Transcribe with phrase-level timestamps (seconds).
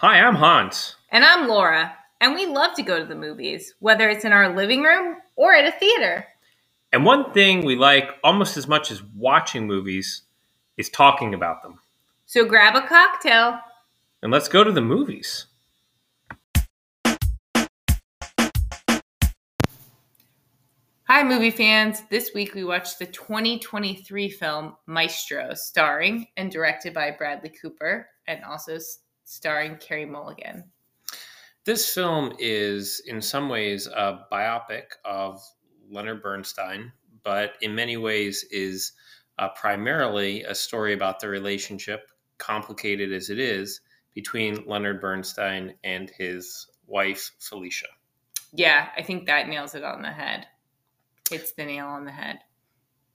[0.00, 0.94] Hi, I'm Hans.
[1.10, 4.54] And I'm Laura, and we love to go to the movies, whether it's in our
[4.54, 6.24] living room or at a theater.
[6.92, 10.22] And one thing we like almost as much as watching movies
[10.76, 11.80] is talking about them.
[12.26, 13.58] So grab a cocktail.
[14.22, 15.46] And let's go to the movies.
[21.08, 22.02] Hi, movie fans.
[22.08, 28.44] This week we watched the 2023 film Maestro, starring and directed by Bradley Cooper and
[28.44, 28.78] also
[29.28, 30.64] starring Carey Mulligan.
[31.64, 35.42] This film is, in some ways, a biopic of
[35.90, 36.90] Leonard Bernstein,
[37.24, 38.92] but in many ways is
[39.38, 43.82] uh, primarily a story about the relationship, complicated as it is,
[44.14, 47.88] between Leonard Bernstein and his wife, Felicia.
[48.54, 50.46] Yeah, I think that nails it on the head.
[51.28, 52.38] Hits the nail on the head.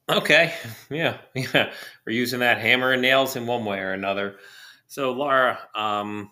[0.07, 0.53] Okay,
[0.91, 1.73] yeah, yeah.
[2.05, 4.35] We're using that hammer and nails in one way or another.
[4.93, 6.29] So, Laura, um,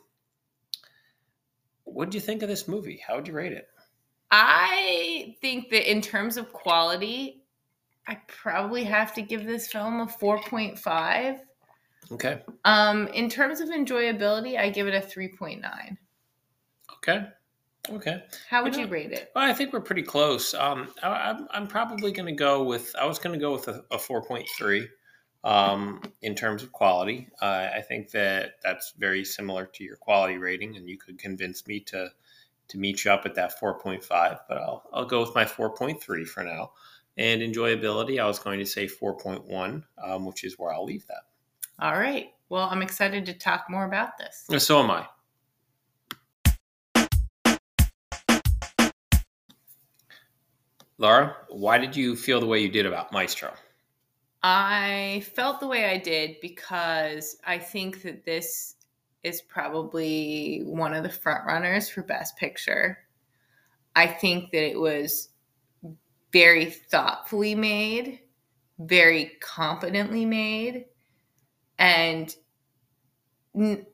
[1.83, 3.01] what did you think of this movie?
[3.03, 3.67] How would you rate it?
[4.29, 7.41] I think that in terms of quality,
[8.07, 11.39] I probably have to give this film a 4.5.
[12.11, 15.97] Okay, Um, in terms of enjoyability, I give it a 3.9.
[16.97, 17.29] okay,
[17.89, 18.23] okay.
[18.47, 19.31] How would You you, rate it?
[19.33, 20.53] Well, I think we're pretty close.
[20.53, 22.95] Um, I, I'm, I'm probably going to go with.
[22.95, 24.87] I was going to go with a, a 4.3
[25.43, 27.29] um, in terms of quality.
[27.41, 31.67] Uh, I think that that's very similar to your quality rating, and you could convince
[31.67, 32.09] me to
[32.69, 34.07] to meet you up at that 4.5.
[34.47, 36.71] But I'll I'll go with my 4.3 for now.
[37.17, 41.23] And enjoyability, I was going to say 4.1, um, which is where I'll leave that.
[41.79, 42.29] All right.
[42.47, 44.45] Well, I'm excited to talk more about this.
[44.49, 45.07] And So am I.
[50.97, 53.51] Laura, why did you feel the way you did about Maestro?
[54.43, 58.75] I felt the way I did because I think that this
[59.23, 62.97] is probably one of the front runners for Best Picture.
[63.95, 65.29] I think that it was
[66.33, 68.21] very thoughtfully made,
[68.79, 70.85] very competently made,
[71.77, 72.35] and
[73.53, 73.85] in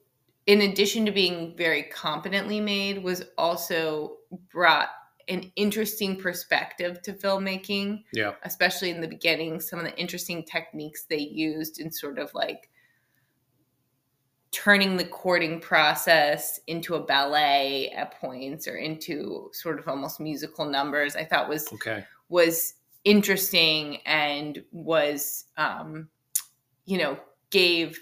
[0.61, 4.17] addition to being very competently made, was also
[4.49, 4.89] brought
[5.29, 8.33] an interesting perspective to filmmaking Yeah.
[8.43, 12.69] especially in the beginning, some of the interesting techniques they used in sort of like
[14.51, 20.65] turning the courting process into a ballet at points or into sort of almost musical
[20.65, 21.15] numbers.
[21.15, 22.05] I thought was Okay.
[22.29, 22.73] was
[23.03, 26.09] interesting and was um,
[26.85, 27.99] you know gave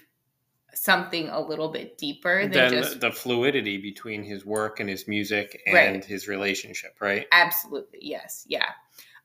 [0.74, 5.08] something a little bit deeper than Then just the fluidity between his work and his
[5.08, 6.04] music and Right.
[6.04, 7.26] his relationship, right?
[7.32, 8.70] Absolutely, yes, yeah.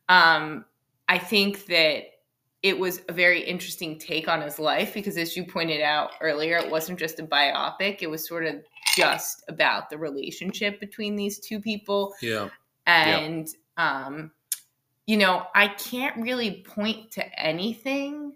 [0.08, 0.66] Um,
[1.08, 2.06] I think that
[2.64, 6.58] it was a very interesting take on his life because, as you pointed out earlier,
[6.58, 8.64] it wasn't just a biopic; it was sort of
[8.96, 12.14] just about the relationship between these two people.
[12.22, 12.50] Yeah.
[12.86, 13.48] And,
[13.78, 14.32] um,
[15.08, 18.34] you know, I can't really point to anything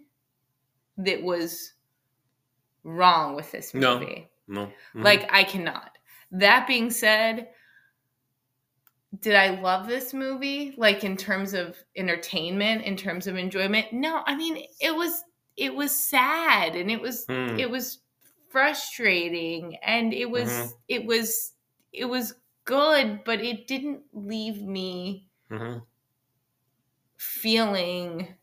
[0.98, 1.74] that was
[2.86, 4.00] wrong with this No.
[4.00, 4.30] movie.
[4.48, 4.68] No.
[4.94, 5.04] Mhm.
[5.04, 5.98] Like I cannot.
[6.32, 7.50] That being said,
[9.20, 10.74] did I love this movie?
[10.78, 13.92] Like in terms of entertainment, in terms of enjoyment?
[13.92, 15.24] No, I mean it was
[15.58, 17.58] it was sad and it was Hmm.
[17.58, 18.00] it was
[18.50, 20.72] frustrating and it was Mhm.
[20.88, 21.54] it was
[21.92, 22.36] it was
[22.66, 25.86] good, but it didn't leave me Mhm.
[27.18, 28.36] feeling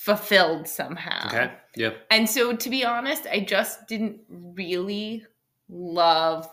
[0.00, 1.26] fulfilled somehow.
[1.26, 1.52] Okay.
[1.76, 2.06] Yep.
[2.10, 5.26] And so, to be honest, I just didn't really
[5.68, 6.48] love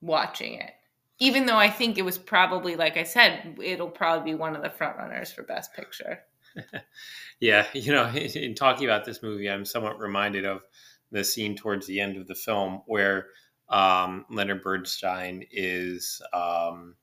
[0.00, 0.72] watching it.
[1.20, 4.62] Even though I think it was probably, like I said, it'll probably be one of
[4.62, 6.20] the front runners for Best Picture.
[7.40, 7.66] Yeah.
[7.72, 10.62] You know, in talking about this movie, I'm somewhat reminded of
[11.12, 13.28] the scene towards the end of the film where
[13.68, 16.96] um, Leonard Bernstein is um,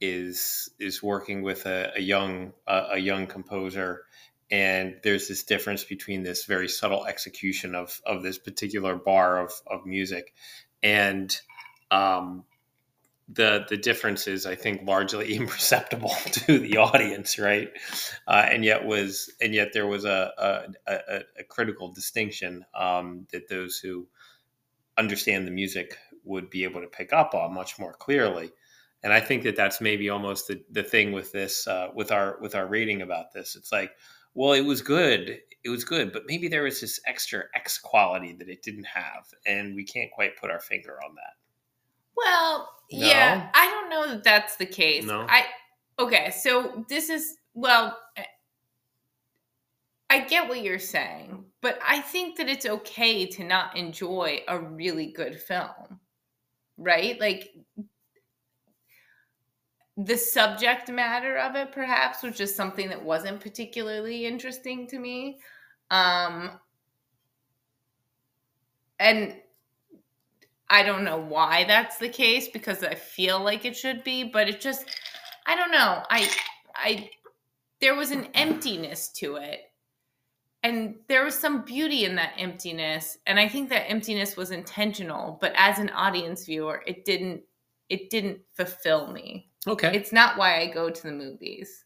[0.00, 4.02] is is working with a, a young a, young composer,
[4.50, 9.52] and there's this difference between this very subtle execution of of this particular bar of
[9.66, 10.34] of music,
[10.82, 11.38] and
[11.90, 12.44] um,
[13.28, 17.70] the the difference is, I think, largely imperceptible to the audience, right?
[18.26, 20.32] Uh, and yet was and yet there was a
[20.86, 24.06] a, a, a critical distinction um, that those who
[24.98, 28.50] understand the music would be able to pick up on much more clearly.
[29.06, 32.38] And I think that that's maybe almost the, the thing with this uh, with our
[32.40, 33.54] with our rating about this.
[33.54, 33.92] It's like,
[34.34, 38.32] well, it was good, it was good, but maybe there was this extra X quality
[38.32, 41.34] that it didn't have, and we can't quite put our finger on that.
[42.16, 43.06] Well, No?
[43.06, 45.04] yeah, I don't know that that's the case.
[45.04, 45.24] No?
[45.28, 45.44] I
[46.00, 47.96] okay, so this is well,
[50.10, 54.58] I get what you're saying, but I think that it's okay to not enjoy a
[54.58, 56.00] really good film.
[56.76, 57.20] Right?
[57.20, 57.54] Like
[59.96, 65.38] the subject matter of it perhaps was just something that wasn't particularly interesting to me.
[65.90, 66.50] Um
[68.98, 69.34] and
[70.68, 74.48] I don't know why that's the case because I feel like it should be, but
[74.48, 74.84] it just
[75.46, 76.02] I don't know.
[76.10, 76.30] I
[76.74, 77.10] I
[77.80, 79.60] there was an emptiness to it
[80.62, 85.38] and there was some beauty in that emptiness and i think that emptiness was intentional
[85.40, 87.40] but as an audience viewer it didn't
[87.88, 89.94] it didn't fulfill me Okay.
[89.94, 91.84] it's not why i go to the movies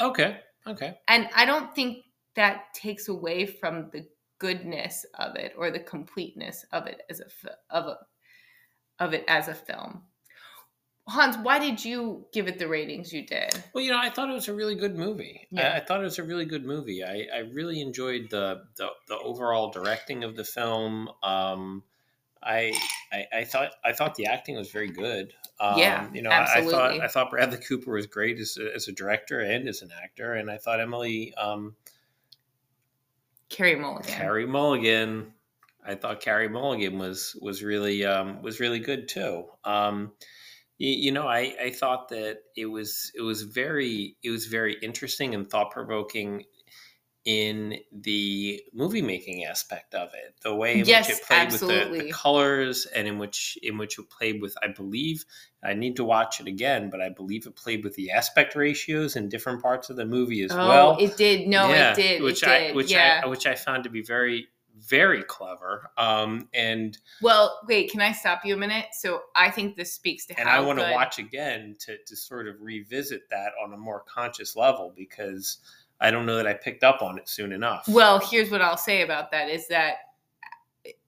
[0.00, 0.38] okay.
[0.66, 0.98] Okay.
[1.08, 2.04] and i don't think
[2.34, 4.06] that takes away from the
[4.38, 7.96] goodness of it or the completeness of it as a of a
[8.98, 10.02] of it as a film
[11.06, 14.30] hans why did you give it the ratings you did Well, you know, I thought
[14.30, 15.46] it was a really good movie.
[15.50, 15.72] Yeah.
[15.72, 17.02] I, I thought it was a really good movie.
[17.04, 21.08] I, I really enjoyed the, the the overall directing of the film.
[21.22, 21.82] Um,
[22.42, 22.72] I,
[23.12, 25.32] I I thought I thought the acting was very good.
[25.58, 27.00] Um, Yeah, you know, I, I thought absolutely.
[27.02, 30.34] I thought Bradley Cooper was great as a, as a director and as an actor,
[30.34, 31.76] and I thought Emily um,
[33.48, 35.34] carey mulligan Carey Mulligan.
[35.84, 39.46] I thought Carey Mulligan was was really um, was really good too.
[39.64, 40.12] Um,
[40.78, 44.74] you, you know, I, I thought that it was it was very it was very
[44.82, 46.44] interesting and thought provoking
[47.24, 50.34] in the movie making aspect of it.
[50.42, 53.76] The way in Yes, which it played with the, the colors and in which in
[53.76, 55.24] which it played with I believe
[55.62, 59.16] I need to watch it again, but I believe it played with the aspect ratios
[59.16, 62.22] in different parts of the movie as oh well it did no yeah, it did
[62.22, 62.76] which it I did.
[62.76, 64.48] which yeah I which I found to be very
[64.80, 65.90] very clever.
[65.98, 68.86] Um, and Well, wait, can I stop you a minute?
[68.92, 72.48] So I think this speaks to and I want to watch again to to sort
[72.48, 75.58] of revisit that on a more conscious level because
[76.00, 77.86] I don't know that I picked up on it soon enough.
[77.88, 79.96] Well, here's what I'll say about that is that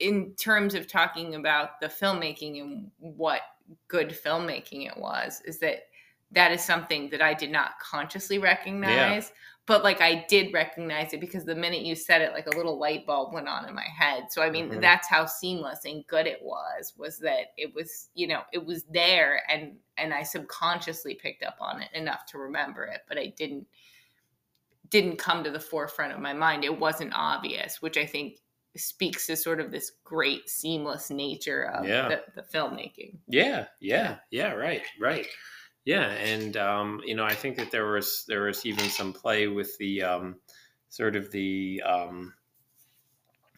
[0.01, 3.41] in terms of talking about the filmmaking and what
[3.89, 5.85] good filmmaking it was, is that
[6.33, 9.33] that is something that I did not consciously recognize.
[9.65, 12.79] But like I did recognize it because the minute you said it, like a little
[12.79, 14.25] light bulb went on in my head.
[14.31, 14.81] So I mean, Mhm.
[14.81, 16.95] that's how seamless and good it was.
[16.97, 21.57] Was that it was, you know, it was there, and and I subconsciously picked up
[21.61, 23.67] on it enough to remember it, but I didn't
[24.93, 26.63] didn't come to the forefront of my mind.
[26.63, 28.37] It wasn't obvious, which I think
[28.77, 32.09] speaks to sort of this great seamless nature of Yeah.
[32.09, 33.19] the, the filmmaking.
[33.27, 35.27] Yeah, yeah, yeah, right, right.
[35.85, 39.49] Yeah, and um, you know, I think that there was there was even some play
[39.49, 40.37] with the um,
[40.91, 42.35] sort of the um,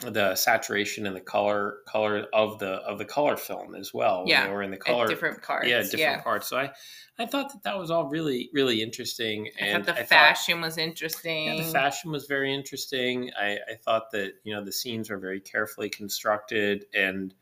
[0.00, 4.20] the saturation and the color color of the of the color film as well.
[4.20, 5.68] when Yeah, they were in the color, different parts.
[5.68, 6.48] yeah, different parts.
[6.48, 6.72] So I
[7.18, 10.08] I thought that that was all really really interesting, I and thought the I thought-
[10.08, 11.46] fashion was interesting.
[11.46, 13.30] yeah, the fashion was very interesting.
[13.38, 17.32] I, I thought that you know the scenes were very carefully constructed and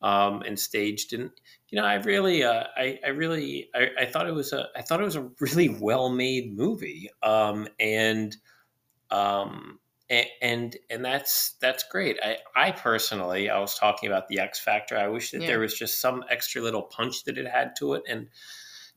[0.00, 1.30] um, and staged, and
[1.68, 4.82] you know I really uh, I, I really I, I thought it was a I
[4.82, 8.36] thought it was a really well made movie, um, and
[9.10, 9.80] um,
[10.10, 12.18] and and that's that's great.
[12.22, 14.96] I I personally I was talking about the X Factor.
[14.96, 15.46] I wish that Yeah.
[15.46, 18.28] there was just some extra little punch that it had to it, and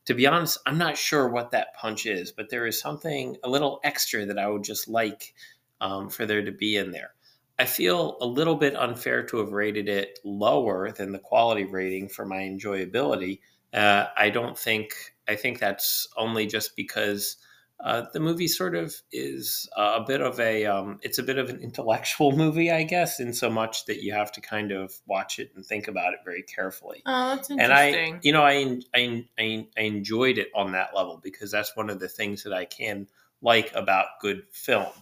[0.04, 3.50] to be honest, I'm not sure what that punch is, but there is something a
[3.50, 5.34] little extra that I would just like
[5.80, 7.14] um, for there to be in there.
[7.58, 12.08] I feel a little bit unfair to have rated it lower than the quality rating
[12.08, 13.40] for my enjoyability.
[13.72, 17.36] Uh, I don't think, I think that's only just because
[17.82, 21.50] uh, the movie sort of is a bit of a, um, it's a bit of
[21.50, 25.38] an intellectual movie, I guess, in so much that you have to kind of watch
[25.38, 28.04] it and think about it very carefully oh, that's interesting.
[28.04, 28.14] and.
[28.16, 31.90] I, you know, I, I I I enjoyed it on that level because that's one
[31.90, 33.08] of the things that I can
[33.40, 34.92] like about good film.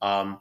[0.00, 0.40] Um,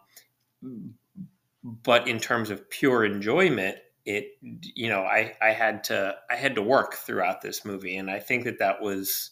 [1.64, 6.56] but in terms of pure enjoyment, it you know I I had to I had
[6.56, 9.32] to work throughout this movie, and I think that that was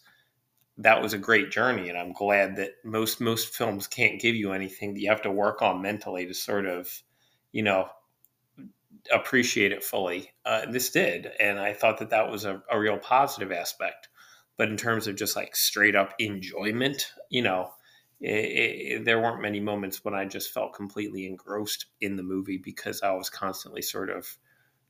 [0.77, 4.51] that was a great journey, and I'm glad that most most films can't give you
[4.51, 6.89] anything that you have to work on mentally to sort of
[7.51, 7.89] you know
[9.13, 10.31] appreciate it fully.
[10.45, 14.09] Uh, this did, and I thought that that was a, a real positive aspect.
[14.57, 17.71] But in terms of just like straight up enjoyment, you know,
[18.21, 22.57] it, it, there weren't many moments when I just felt completely engrossed in the movie
[22.57, 24.37] because I was constantly sort of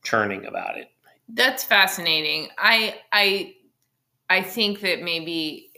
[0.04, 0.90] churning about it.
[1.30, 2.50] That's fascinating.
[2.58, 3.56] I I
[4.30, 5.72] I think that maybe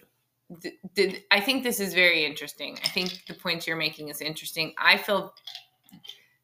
[0.96, 2.78] th- I think this is very interesting.
[2.84, 4.74] I think the points you're making is interesting.
[4.78, 5.34] I feel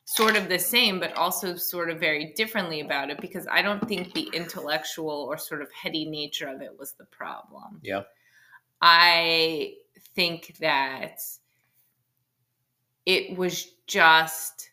[0.05, 3.87] sort of the same, but also sort of very differently about it because I don't
[3.87, 7.79] think the intellectual or sort of heady nature of it was the problem.
[7.81, 8.03] Yeah.
[8.81, 9.75] I
[10.13, 11.21] think that
[13.05, 14.69] it was just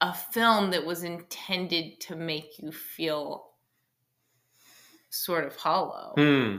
[0.00, 3.50] a film that was intended to make you feel
[5.10, 6.14] sort of hollow.
[6.16, 6.56] Hmm.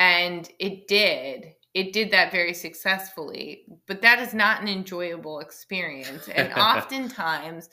[0.00, 1.52] And it did.
[1.74, 6.26] It did that very successfully, but that is not an enjoyable experience.
[6.28, 7.68] And oftentimes,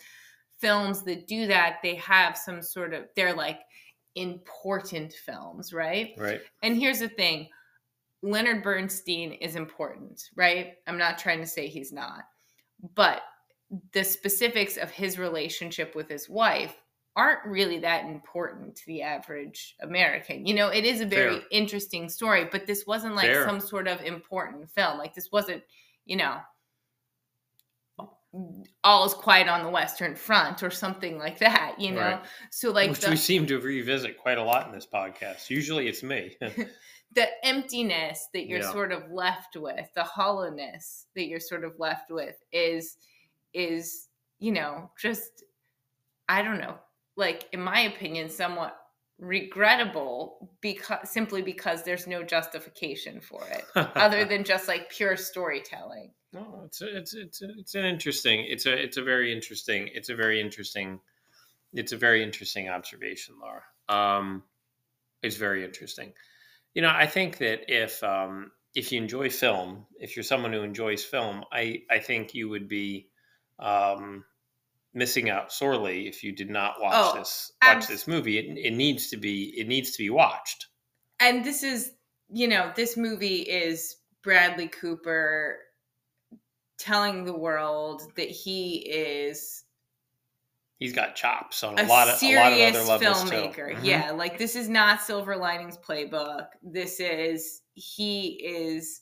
[0.59, 3.61] films that do that, they have some sort of, they're like
[4.15, 6.13] important films, right?
[6.17, 6.41] Right.
[6.61, 7.47] And here's the thing
[8.21, 10.73] Leonard Bernstein is important, right?
[10.85, 12.23] I'm not trying to say he's not,
[12.93, 13.21] but
[13.93, 16.75] the specifics of his relationship with his wife
[17.17, 20.45] aren't really that important to the average American.
[20.45, 21.47] You know, it is a very Fair.
[21.51, 23.43] interesting story, but this wasn't like Fair.
[23.45, 24.99] some sort of important film.
[24.99, 25.63] Like this wasn't,
[26.05, 26.37] you know,
[28.83, 32.01] all is quiet on the Western Front or something like that, you know?
[32.01, 32.23] Right.
[32.51, 35.49] So like Which the, we seem to revisit quite a lot in this podcast.
[35.49, 36.37] Usually it's me.
[37.15, 38.71] the emptiness that you're Yeah.
[38.71, 42.97] sort of left with, the hollowness that you're sort of left with is
[43.53, 44.07] is,
[44.37, 45.43] you know, just
[46.29, 46.77] I don't know,
[47.17, 48.77] like in my opinion somewhat
[49.19, 56.11] regrettable because simply because there's no justification for it other than just like pure storytelling.
[56.33, 58.45] No, it's a, it's it's a, it's an interesting.
[58.47, 59.89] It's a it's a very interesting.
[59.93, 60.99] It's a very interesting.
[61.73, 63.63] It's a very interesting observation, Laura.
[63.89, 64.43] Um,
[65.23, 66.13] it's very interesting.
[66.73, 70.61] You know, I think that if um, if you enjoy film, if you're someone who
[70.61, 73.07] enjoys film, I I think you would be
[73.57, 74.25] um,
[74.97, 78.37] missing out sorely if you did not watch Oh, this watch abs- this movie.
[78.37, 80.67] It, it needs to be it needs to be watched.
[81.19, 81.93] And this is,
[82.29, 85.59] you know, this movie is Bradley Cooper
[86.77, 89.63] telling the world that he is
[90.79, 93.75] He's got chops on a, a, lot of a lot of serious other filmmaker.
[93.75, 93.79] Mhm.
[93.83, 96.49] Yeah, like this is not Silver Linings Playbook.
[96.61, 99.01] This is he is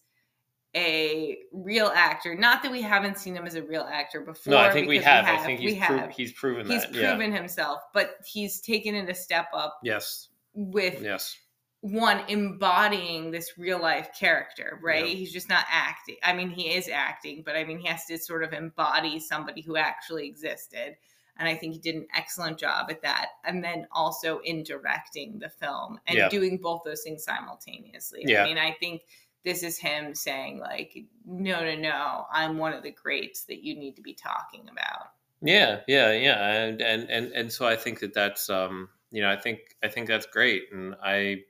[0.75, 2.35] a real actor.
[2.35, 4.51] Not that we haven't seen him as a real actor before.
[4.51, 5.25] No, I think we because have.
[5.25, 6.11] I think we he's, pro- have.
[6.11, 6.93] he's proven He's that.
[6.93, 7.15] yeah.
[7.15, 10.27] proven himself, but he's taken it a step up Yes.
[10.53, 11.37] with Yes.
[11.81, 15.07] one embodying this real life character, right?
[15.07, 15.15] Yeah.
[15.15, 16.17] He's just not acting.
[16.23, 19.61] I mean, he is acting, but I mean, he has to sort of embody somebody
[19.61, 20.95] who actually existed.
[21.37, 23.27] And I think he did an excellent job at that.
[23.43, 26.29] And then also in directing the film and Yeah.
[26.29, 28.23] doing both those things simultaneously.
[28.25, 28.43] Yeah.
[28.43, 29.01] I mean, I think
[29.45, 33.75] this is him saying, like, no, no, no, I'm one of the greats that you
[33.75, 35.11] need to be talking about.
[35.41, 39.29] Yeah, yeah, yeah, and and and and so I think that that's um, you know,
[39.29, 41.43] I think I think that's great, and I,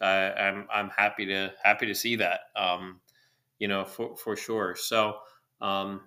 [0.00, 3.00] I I'm I'm happy to happy to see that, um,
[3.58, 4.74] you know, for for sure.
[4.74, 5.18] So,
[5.60, 6.00] um,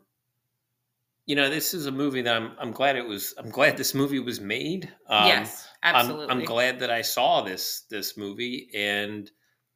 [1.26, 3.96] you know, this is a movie that I'm I'm glad it was I'm glad this
[3.96, 4.92] movie was made.
[5.08, 6.28] Um, yes, I'm, absolutely.
[6.28, 9.32] I'm glad that I saw this this movie, and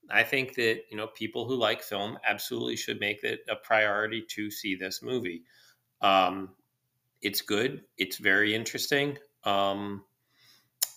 [0.09, 4.23] I think that you know people who like film absolutely should make it a priority
[4.35, 5.43] to see this movie.
[6.01, 6.49] Um,
[7.21, 7.81] it's good.
[7.97, 9.17] It's very interesting.
[9.43, 10.03] Um,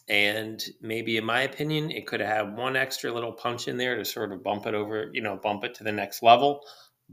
[0.09, 4.05] and maybe, in my opinion, it could have one extra little punch in there to
[4.05, 6.65] sort of bump it over, you know, bump it to the next level.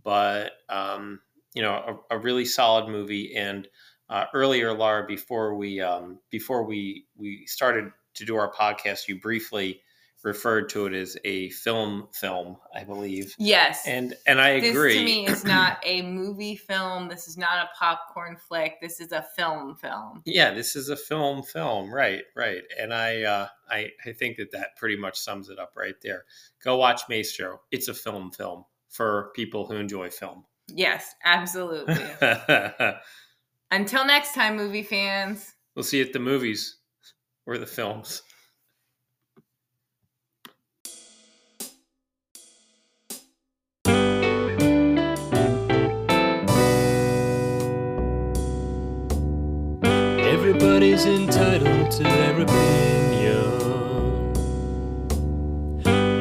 [0.02, 1.20] But um,
[1.54, 3.36] you know, a, a really solid movie.
[3.36, 3.68] And
[4.10, 9.20] uh, earlier, Laura, before we um, before we we started to do our podcast, you
[9.20, 9.82] briefly
[10.26, 13.36] referred to it as a film film, I believe.
[13.38, 13.84] yes.
[13.88, 14.94] And and I this agree.
[14.94, 17.08] This to me is not a movie film.
[17.08, 18.82] This is not a popcorn flick.
[18.82, 20.24] This is a film film.
[20.26, 22.64] yeah, this is a film film, right, right.
[22.78, 26.26] And I uh, I I think that that pretty much sums it up right there.
[26.64, 27.62] Go watch Maestro.
[27.72, 30.44] It's a film film for people who enjoy film.
[30.68, 32.04] Yes, absolutely.
[33.72, 35.54] Until next time, movie fans.
[35.76, 36.78] we'll see you at the movies
[37.46, 38.24] or the films.
[50.48, 53.42] Everybody's entitled to their opinion.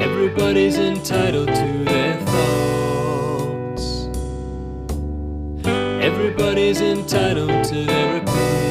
[0.00, 4.09] Everybody's entitled to their thoughts.
[6.02, 8.63] Everybody's entitled to their opinion.